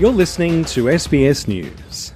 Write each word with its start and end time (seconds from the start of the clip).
You're 0.00 0.12
listening 0.12 0.64
to 0.76 0.84
SBS 0.84 1.46
News. 1.46 2.14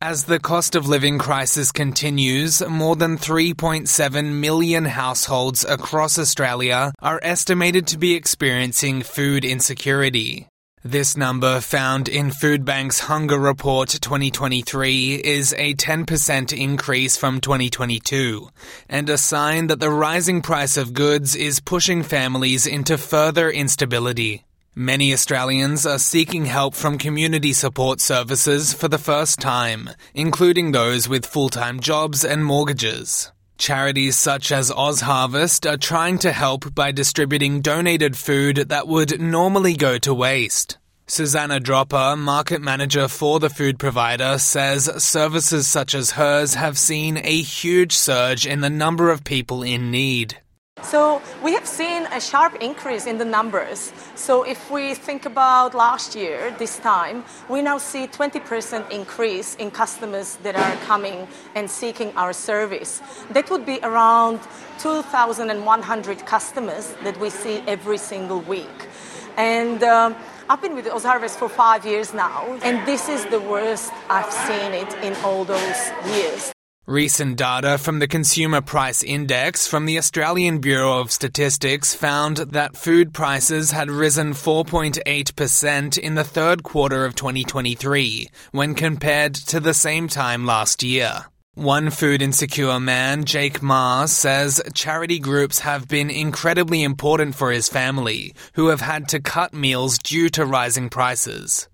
As 0.00 0.26
the 0.26 0.38
cost 0.38 0.76
of 0.76 0.86
living 0.86 1.18
crisis 1.18 1.72
continues, 1.72 2.62
more 2.68 2.94
than 2.94 3.18
3.7 3.18 4.34
million 4.34 4.84
households 4.84 5.64
across 5.64 6.20
Australia 6.20 6.92
are 7.00 7.18
estimated 7.20 7.88
to 7.88 7.98
be 7.98 8.14
experiencing 8.14 9.02
food 9.02 9.44
insecurity. 9.44 10.46
This 10.84 11.16
number 11.16 11.60
found 11.60 12.08
in 12.08 12.30
Foodbank's 12.30 13.00
Hunger 13.00 13.40
Report 13.40 13.88
2023 13.88 15.14
is 15.16 15.52
a 15.58 15.74
10% 15.74 16.56
increase 16.56 17.16
from 17.16 17.40
2022 17.40 18.48
and 18.88 19.10
a 19.10 19.18
sign 19.18 19.66
that 19.66 19.80
the 19.80 19.90
rising 19.90 20.40
price 20.40 20.76
of 20.76 20.94
goods 20.94 21.34
is 21.34 21.58
pushing 21.58 22.04
families 22.04 22.68
into 22.68 22.96
further 22.96 23.50
instability. 23.50 24.44
Many 24.74 25.12
Australians 25.12 25.84
are 25.84 25.98
seeking 25.98 26.46
help 26.46 26.74
from 26.74 26.96
community 26.96 27.52
support 27.52 28.00
services 28.00 28.72
for 28.72 28.88
the 28.88 28.96
first 28.96 29.38
time, 29.38 29.90
including 30.14 30.72
those 30.72 31.06
with 31.10 31.26
full-time 31.26 31.78
jobs 31.78 32.24
and 32.24 32.42
mortgages. 32.42 33.30
Charities 33.58 34.16
such 34.16 34.50
as 34.50 34.70
Oz 34.70 35.02
Harvest 35.02 35.66
are 35.66 35.76
trying 35.76 36.16
to 36.20 36.32
help 36.32 36.74
by 36.74 36.90
distributing 36.90 37.60
donated 37.60 38.16
food 38.16 38.70
that 38.70 38.88
would 38.88 39.20
normally 39.20 39.74
go 39.74 39.98
to 39.98 40.14
waste. 40.14 40.78
Susanna 41.06 41.60
Dropper, 41.60 42.16
market 42.16 42.62
manager 42.62 43.08
for 43.08 43.40
the 43.40 43.50
food 43.50 43.78
provider, 43.78 44.38
says 44.38 44.84
services 45.04 45.66
such 45.66 45.94
as 45.94 46.12
hers 46.12 46.54
have 46.54 46.78
seen 46.78 47.18
a 47.18 47.42
huge 47.42 47.92
surge 47.92 48.46
in 48.46 48.62
the 48.62 48.70
number 48.70 49.10
of 49.10 49.22
people 49.22 49.62
in 49.62 49.90
need. 49.90 50.38
So 50.82 51.22
we 51.42 51.54
have 51.54 51.66
seen 51.66 52.06
a 52.06 52.20
sharp 52.20 52.56
increase 52.60 53.06
in 53.06 53.18
the 53.18 53.24
numbers. 53.24 53.92
So 54.14 54.42
if 54.42 54.70
we 54.70 54.94
think 54.94 55.24
about 55.26 55.74
last 55.74 56.14
year, 56.14 56.54
this 56.58 56.78
time, 56.78 57.24
we 57.48 57.62
now 57.62 57.78
see 57.78 58.06
20% 58.06 58.90
increase 58.90 59.54
in 59.56 59.70
customers 59.70 60.36
that 60.42 60.56
are 60.56 60.76
coming 60.84 61.28
and 61.54 61.70
seeking 61.70 62.12
our 62.16 62.32
service. 62.32 63.00
That 63.30 63.50
would 63.50 63.64
be 63.64 63.78
around 63.82 64.40
2,100 64.80 66.26
customers 66.26 66.94
that 67.04 67.18
we 67.18 67.30
see 67.30 67.62
every 67.66 67.98
single 67.98 68.40
week. 68.40 68.88
And 69.36 69.82
um, 69.82 70.14
I've 70.48 70.60
been 70.60 70.74
with 70.74 70.86
Ozharvest 70.86 71.36
for 71.36 71.48
five 71.48 71.86
years 71.86 72.12
now, 72.12 72.58
and 72.62 72.86
this 72.86 73.08
is 73.08 73.24
the 73.26 73.40
worst 73.40 73.92
I've 74.10 74.32
seen 74.32 74.72
it 74.72 74.92
in 75.02 75.14
all 75.24 75.44
those 75.44 75.90
years. 76.14 76.52
Recent 76.86 77.36
data 77.36 77.78
from 77.78 78.00
the 78.00 78.08
Consumer 78.08 78.60
Price 78.60 79.04
Index 79.04 79.68
from 79.68 79.86
the 79.86 79.98
Australian 79.98 80.58
Bureau 80.58 80.98
of 80.98 81.12
Statistics 81.12 81.94
found 81.94 82.38
that 82.38 82.76
food 82.76 83.14
prices 83.14 83.70
had 83.70 83.88
risen 83.88 84.32
4.8% 84.32 85.96
in 85.96 86.16
the 86.16 86.24
third 86.24 86.64
quarter 86.64 87.04
of 87.04 87.14
2023 87.14 88.28
when 88.50 88.74
compared 88.74 89.32
to 89.32 89.60
the 89.60 89.74
same 89.74 90.08
time 90.08 90.44
last 90.44 90.82
year. 90.82 91.26
One 91.54 91.88
food 91.90 92.20
insecure 92.20 92.80
man, 92.80 93.26
Jake 93.26 93.62
Ma, 93.62 94.06
says 94.06 94.60
charity 94.74 95.20
groups 95.20 95.60
have 95.60 95.86
been 95.86 96.10
incredibly 96.10 96.82
important 96.82 97.36
for 97.36 97.52
his 97.52 97.68
family, 97.68 98.34
who 98.54 98.68
have 98.68 98.80
had 98.80 99.06
to 99.10 99.20
cut 99.20 99.54
meals 99.54 99.98
due 99.98 100.28
to 100.30 100.44
rising 100.44 100.90
prices. 100.90 101.68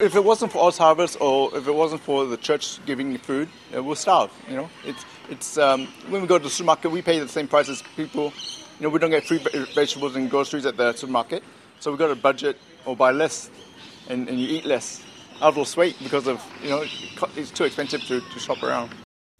If 0.00 0.16
it 0.16 0.24
wasn't 0.24 0.50
for 0.52 0.66
Oz 0.66 0.78
Harvest 0.78 1.18
or 1.20 1.54
if 1.54 1.68
it 1.68 1.74
wasn't 1.74 2.00
for 2.00 2.24
the 2.24 2.38
church 2.38 2.82
giving 2.86 3.18
food, 3.18 3.50
uh, 3.76 3.84
we'll 3.84 3.94
starve. 3.94 4.30
You 4.48 4.56
know, 4.56 4.70
it's 4.82 5.04
it's 5.28 5.58
um, 5.58 5.88
when 6.08 6.22
we 6.22 6.26
go 6.26 6.38
to 6.38 6.44
the 6.44 6.48
supermarket, 6.48 6.90
we 6.90 7.02
pay 7.02 7.18
the 7.18 7.28
same 7.28 7.46
price 7.46 7.68
as 7.68 7.82
people. 7.96 8.32
You 8.78 8.84
know, 8.84 8.88
we 8.88 8.98
don't 8.98 9.10
get 9.10 9.24
free 9.24 9.44
vegetables 9.74 10.16
and 10.16 10.30
groceries 10.30 10.64
at 10.64 10.78
the 10.78 10.94
supermarket, 10.94 11.44
so 11.80 11.92
we 11.92 11.98
got 11.98 12.08
to 12.08 12.16
budget 12.16 12.56
or 12.86 12.96
buy 12.96 13.10
less, 13.10 13.50
and, 14.08 14.26
and 14.26 14.40
you 14.40 14.48
eat 14.48 14.64
less. 14.64 15.02
I've 15.42 15.58
lost 15.58 15.76
weight 15.76 15.96
because 16.02 16.26
of 16.26 16.42
you 16.62 16.70
know 16.70 16.82
it's 17.36 17.50
too 17.50 17.64
expensive 17.64 18.00
to, 18.04 18.20
to 18.20 18.38
shop 18.38 18.62
around. 18.62 18.90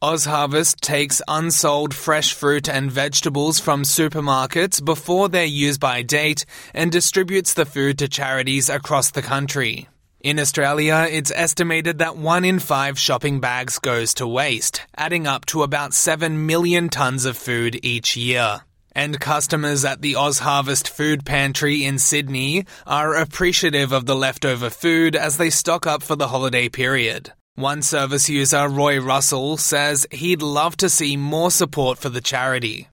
Oz 0.03 0.27
Harvest 0.27 0.82
takes 0.82 1.22
unsold 1.27 1.94
fresh 1.94 2.34
fruit 2.34 2.69
and 2.69 2.91
vegetables 2.91 3.59
from 3.60 3.82
supermarkets 3.82 4.84
before 4.84 5.31
their 5.31 5.47
use 5.47 5.78
by 5.78 6.03
date 6.03 6.44
and 6.75 6.92
distributes 6.92 7.54
the 7.54 7.65
food 7.65 7.98
to 7.98 8.09
charities 8.09 8.69
across 8.69 9.10
the 9.10 9.22
country. 9.22 9.90
In 10.22 10.38
Australia, 10.38 11.08
it's 11.10 11.32
estimated 11.34 11.97
that 11.97 12.14
one 12.14 12.44
in 12.44 12.58
five 12.58 12.98
shopping 12.98 13.41
bags 13.41 13.78
goes 13.78 14.12
to 14.14 14.26
waste, 14.26 14.82
adding 14.94 15.26
up 15.26 15.47
to 15.47 15.62
about 15.62 15.94
7 15.94 16.44
million 16.44 16.91
tonnes 16.91 17.25
of 17.25 17.38
food 17.38 17.81
each 17.82 18.19
year. 18.19 18.60
And 18.92 19.19
customers 19.19 19.82
at 19.82 20.03
the 20.03 20.16
Oz 20.16 20.41
Harvest 20.41 20.91
Food 20.91 21.25
Pantry 21.25 21.86
in 21.86 21.98
Sydney 21.98 22.66
are 22.86 23.14
appreciative 23.14 23.92
of 23.92 24.04
the 24.04 24.14
leftover 24.14 24.69
food 24.69 25.16
as 25.16 25.38
they 25.38 25.48
stock 25.48 25.86
up 25.86 26.03
for 26.03 26.16
the 26.16 26.28
holiday 26.28 26.69
period. 26.69 27.32
One 27.54 27.80
service 27.80 28.28
user, 28.28 28.69
Roy 28.69 29.00
Russell, 29.00 29.56
says 29.56 30.06
he'd 30.10 30.42
love 30.42 30.76
to 30.78 30.91
see 30.91 31.16
more 31.16 31.50
support 31.50 31.97
for 31.97 32.10
the 32.10 32.20
charity. 32.20 32.90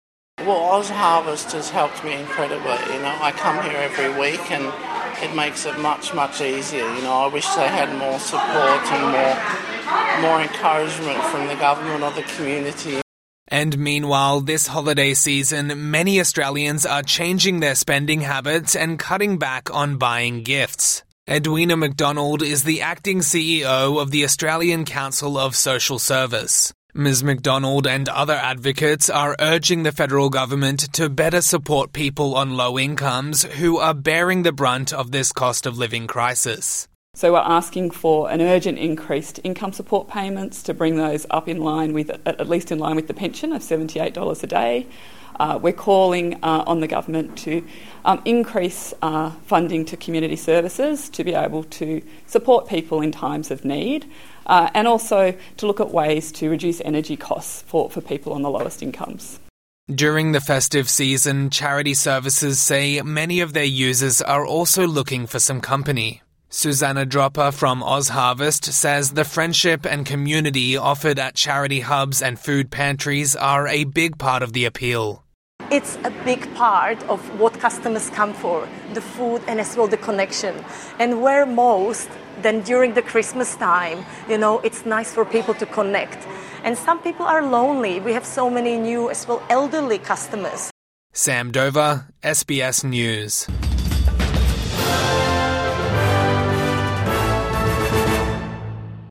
Well, 0.47 0.63
Oz 0.79 0.89
Harvest 0.89 1.51
has 1.51 1.69
helped 1.69 2.05
me 2.05 2.13
incredibly. 2.13 2.71
You 2.95 3.01
know, 3.01 3.17
I 3.19 3.33
come 3.33 3.61
here 3.65 3.79
every 3.79 4.17
week 4.17 4.49
and 4.49 4.63
it 5.21 5.35
makes 5.35 5.65
it 5.65 5.77
much, 5.77 6.13
much 6.13 6.39
easier. 6.39 6.87
You 6.95 7.01
know, 7.01 7.11
I 7.11 7.27
wish 7.27 7.45
they 7.55 7.67
had 7.67 7.93
more 7.97 8.17
support 8.17 8.81
and 8.93 9.11
more, 9.11 10.29
more 10.29 10.41
encouragement 10.41 11.21
from 11.25 11.47
the 11.47 11.55
government 11.55 12.01
or 12.01 12.11
the 12.11 12.23
community. 12.37 13.01
And 13.49 13.77
meanwhile, 13.77 14.39
this 14.39 14.67
holiday 14.67 15.15
season, 15.15 15.91
many 15.91 16.21
Australians 16.21 16.85
are 16.85 17.03
changing 17.03 17.59
their 17.59 17.75
spending 17.75 18.21
habits 18.21 18.73
and 18.73 18.97
cutting 18.97 19.37
back 19.37 19.69
on 19.75 19.97
buying 19.97 20.43
gifts. 20.43 21.03
Edwina 21.29 21.75
McDonald 21.75 22.41
is 22.41 22.63
the 22.63 22.81
acting 22.81 23.19
CEO 23.19 24.01
of 24.01 24.11
the 24.11 24.23
Australian 24.23 24.85
Council 24.85 25.37
of 25.37 25.57
Social 25.57 25.99
Service. 25.99 26.71
Ms. 26.97 27.23
McDonald 27.23 27.85
and 27.85 28.09
other 28.09 28.33
advocates 28.33 29.07
are 29.07 29.35
urging 29.39 29.83
the 29.83 29.91
federal 29.91 30.31
government 30.31 30.91
to 30.93 31.09
better 31.09 31.41
support 31.41 31.93
people 31.93 32.33
on 32.33 32.57
low 32.57 32.79
incomes 32.79 33.43
who 33.43 33.77
are 33.77 33.93
bearing 33.93 34.41
the 34.41 34.51
brunt 34.51 34.91
of 34.91 35.11
this 35.11 35.31
cost 35.31 35.67
of 35.67 35.77
living 35.77 36.07
crisis. 36.07 36.87
So 37.17 37.33
we're 37.33 37.39
asking 37.39 37.89
for 37.89 38.29
an 38.29 38.41
urgent 38.41 38.77
increase 38.77 39.31
to 39.31 39.41
income 39.41 39.73
support 39.73 40.07
payments 40.07 40.61
to 40.61 40.75
bring 40.75 40.97
those 40.97 41.25
up 41.31 41.49
in 41.49 41.61
line 41.61 41.93
with, 41.93 42.11
at 42.27 42.47
least 42.47 42.71
in 42.71 42.77
line 42.77 42.95
with 42.95 43.07
the 43.07 43.15
pension 43.15 43.53
of 43.53 43.63
$78 43.63 44.43
a 44.43 44.45
day. 44.45 44.85
Uh, 45.39 45.57
we're 45.59 45.73
calling 45.73 46.35
uh, 46.43 46.63
on 46.67 46.79
the 46.79 46.85
government 46.85 47.35
to 47.39 47.65
um, 48.05 48.21
increase 48.23 48.93
uh, 49.01 49.31
funding 49.47 49.83
to 49.85 49.97
community 49.97 50.35
services 50.35 51.09
to 51.09 51.23
be 51.23 51.33
able 51.33 51.63
to 51.63 52.03
support 52.27 52.67
people 52.67 53.01
in 53.01 53.11
times 53.11 53.49
of 53.49 53.65
need 53.65 54.05
uh, 54.45 54.69
and 54.75 54.87
also 54.87 55.35
to 55.57 55.65
look 55.65 55.79
at 55.79 55.89
ways 55.89 56.31
to 56.31 56.51
reduce 56.51 56.81
energy 56.81 57.17
costs 57.17 57.63
for, 57.63 57.89
for 57.89 57.99
people 57.99 58.31
on 58.31 58.43
the 58.43 58.49
lowest 58.51 58.83
incomes. 58.83 59.39
During 59.89 60.33
the 60.33 60.41
festive 60.41 60.87
season, 60.87 61.49
charity 61.49 61.95
services 61.95 62.59
say 62.59 63.01
many 63.01 63.39
of 63.39 63.53
their 63.53 63.63
users 63.63 64.21
are 64.21 64.45
also 64.45 64.85
looking 64.85 65.25
for 65.25 65.39
some 65.39 65.61
company. 65.61 66.21
Susanna 66.49 67.05
Dropper 67.05 67.51
from 67.51 67.83
Oz 67.83 68.07
Harvest 68.07 68.63
says 68.71 69.11
the 69.11 69.25
friendship 69.25 69.85
and 69.85 70.05
community 70.05 70.77
offered 70.77 71.19
at 71.19 71.35
charity 71.35 71.81
hubs 71.81 72.21
and 72.21 72.39
food 72.39 72.71
pantries 72.71 73.35
are 73.35 73.67
a 73.67 73.83
big 73.83 74.17
part 74.17 74.41
of 74.41 74.53
the 74.53 74.63
appeal. 74.63 75.25
It's 75.69 75.97
a 76.05 76.09
big 76.23 76.55
part 76.55 77.03
of 77.09 77.19
what 77.37 77.59
customers 77.59 78.09
come 78.11 78.33
for 78.33 78.65
the 78.93 79.01
food 79.01 79.41
and 79.45 79.59
as 79.59 79.75
well 79.75 79.89
the 79.89 79.97
connection. 79.97 80.63
And 80.99 81.21
where 81.21 81.45
most 81.45 82.09
then 82.41 82.61
during 82.61 82.93
the 82.93 83.01
Christmas 83.01 83.57
time, 83.57 84.05
you 84.29 84.37
know, 84.37 84.59
it's 84.59 84.85
nice 84.85 85.13
for 85.13 85.25
people 85.25 85.53
to 85.55 85.65
connect. 85.65 86.25
And 86.63 86.77
some 86.77 86.99
people 86.99 87.25
are 87.25 87.45
lonely. 87.45 87.99
We 87.99 88.13
have 88.13 88.25
so 88.25 88.49
many 88.49 88.77
new 88.77 89.09
as 89.09 89.27
well 89.27 89.43
elderly 89.49 89.97
customers. 89.97 90.71
Sam 91.11 91.51
Dover, 91.51 92.07
SBS 92.23 92.85
News. 92.85 93.47